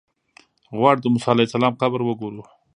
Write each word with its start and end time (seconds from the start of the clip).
غواړو 0.77 1.01
د 1.03 1.05
موسی 1.13 1.29
علیه 1.31 1.47
السلام 1.47 1.73
قبر 1.81 1.99
وګورو. 2.03 2.43